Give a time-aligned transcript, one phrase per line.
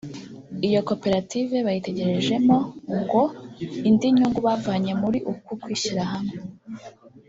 [0.65, 2.57] iyi koperative bayitegerejemo
[2.99, 3.23] ngo
[3.89, 6.35] indi nyungu bavanye muri uku kwishyira hamwe